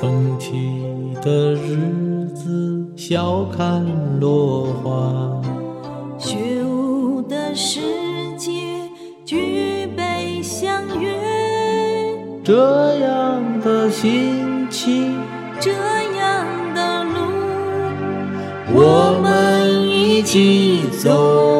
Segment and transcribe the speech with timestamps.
[0.00, 3.84] 风起的日子，笑看
[4.18, 5.42] 落花。
[6.16, 7.80] 雪舞的世
[8.38, 8.50] 界，
[9.26, 11.12] 举杯相约。
[12.42, 15.18] 这样的心情，
[15.60, 17.10] 这样的路，
[18.72, 21.59] 我们一起走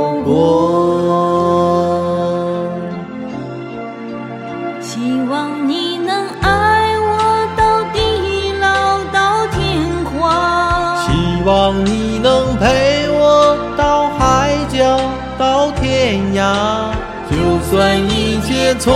[15.40, 16.92] 到天涯。
[17.30, 17.34] 就
[17.70, 18.92] 算一切重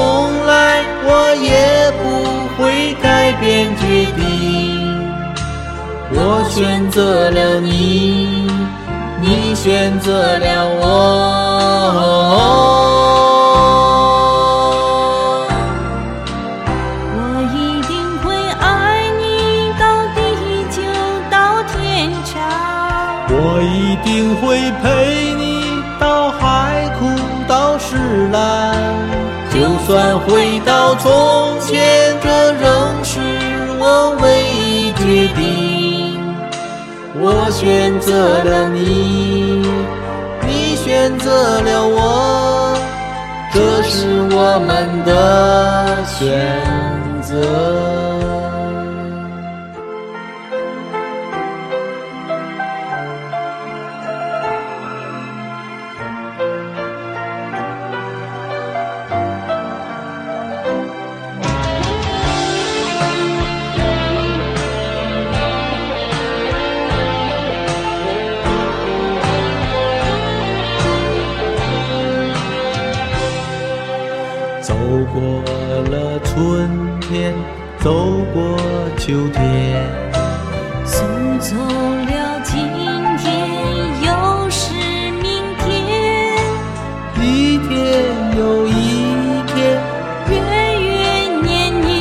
[0.46, 2.04] 来，我也不
[2.58, 4.22] 会改变决定。
[6.10, 8.46] 我选择了你，
[9.22, 10.82] 你选择了我。
[17.16, 17.18] 我
[17.54, 18.68] 一定会爱
[19.18, 19.24] 你
[19.80, 19.82] 到
[20.14, 20.18] 地
[20.76, 20.76] 久
[21.30, 21.34] 到
[21.72, 21.72] 天
[22.26, 22.36] 长。
[23.30, 24.42] 我一定会
[24.82, 24.84] 陪
[25.32, 25.33] 你
[25.98, 27.08] 到海枯
[27.46, 27.96] 到石
[28.32, 28.74] 烂，
[29.52, 33.20] 就算回到从前，这仍是
[33.78, 36.18] 我唯一决定。
[37.16, 39.62] 我选择了你，
[40.42, 42.76] 你选择了我，
[43.52, 46.20] 这是我们的选
[47.22, 48.03] 择。
[74.64, 74.75] 走
[75.13, 75.20] 过
[75.91, 77.35] 了春天，
[77.80, 77.92] 走
[78.33, 78.57] 过
[78.97, 79.86] 秋天，
[80.86, 81.07] 送
[81.39, 82.57] 走了今
[83.19, 83.30] 天，
[84.07, 84.73] 又是
[85.20, 85.63] 明天。
[87.20, 87.69] 一天
[88.39, 88.73] 又一
[89.48, 89.55] 天，
[90.30, 90.33] 月
[90.81, 90.89] 月
[91.42, 91.52] 年
[91.83, 91.92] 年，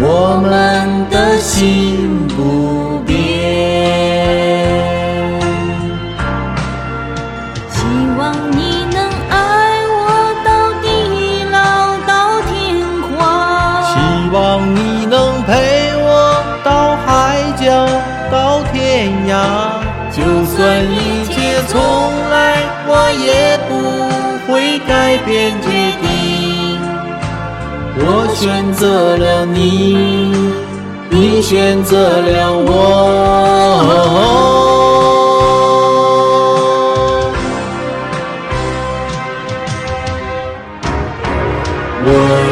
[0.00, 0.04] 我
[0.42, 2.11] 们的心
[14.52, 15.50] 望你能陪
[15.96, 17.88] 我到海角
[18.30, 19.32] 到天涯，
[20.14, 21.32] 就算一切
[21.68, 21.80] 重
[22.30, 22.90] 来，我
[23.24, 23.72] 也不
[24.52, 25.70] 会改变决
[26.02, 26.78] 定。
[27.96, 29.56] 我选择了你，
[31.08, 32.68] 你选择了我。
[42.04, 42.08] 我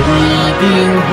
[0.08, 0.10] 一
[0.60, 0.64] 定
[1.06, 1.12] 会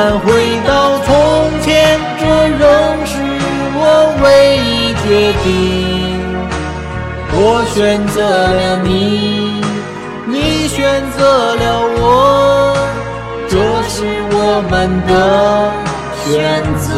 [0.00, 0.32] 就算回
[0.66, 1.12] 到从
[1.60, 2.64] 前，这仍
[3.04, 3.12] 是
[3.76, 3.84] 我
[4.22, 5.04] 唯一决
[5.44, 5.46] 定。
[7.32, 7.38] 我
[7.74, 9.62] 选择了你，
[10.24, 10.78] 你选
[11.18, 11.62] 择了
[11.98, 12.74] 我，
[13.46, 13.52] 这
[13.90, 13.94] 是
[14.32, 14.72] 我们
[15.06, 15.12] 的
[16.24, 16.32] 选
[16.78, 16.88] 择。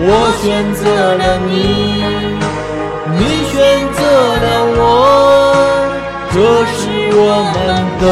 [0.00, 0.08] 我
[0.40, 0.80] 选择
[1.14, 1.52] 了你，
[3.18, 3.20] 你
[3.52, 3.54] 选
[3.92, 4.00] 择
[4.40, 4.46] 了
[4.78, 4.80] 我，
[6.32, 6.34] 这
[6.72, 6.80] 是
[7.20, 7.20] 我
[7.52, 7.60] 们
[8.00, 8.04] 的